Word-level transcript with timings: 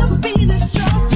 I 0.00 0.06
will 0.06 0.16
be 0.18 0.44
the 0.44 0.58
strong. 0.58 1.11